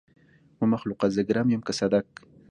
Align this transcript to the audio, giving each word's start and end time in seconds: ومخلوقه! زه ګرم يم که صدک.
ومخلوقه! 0.61 1.07
زه 1.15 1.21
ګرم 1.29 1.47
يم 1.53 1.61
که 1.67 1.73
صدک. 1.79 2.07